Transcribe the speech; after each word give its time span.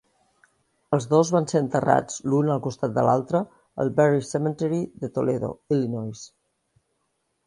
Els 0.95 1.05
dos 1.09 1.31
van 1.33 1.45
ser 1.51 1.59
enterrats 1.65 2.15
l'un 2.31 2.49
al 2.53 2.63
costat 2.67 2.95
de 2.95 3.03
l'altre 3.07 3.41
al 3.83 3.91
Berry 3.99 4.23
Cemetery 4.29 4.79
de 5.05 5.11
Toledo, 5.19 5.53
Illinois. 5.77 6.25